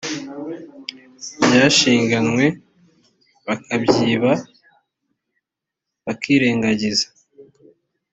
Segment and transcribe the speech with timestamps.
[1.45, 2.45] byashinganywe
[3.47, 4.31] bakabyiba
[6.05, 7.07] bakirengagiza